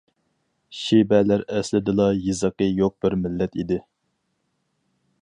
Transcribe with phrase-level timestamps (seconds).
[0.77, 3.81] شىبەلەر ئەسلىدىلا يېزىقى يوق بىر مىللەت ئىدى.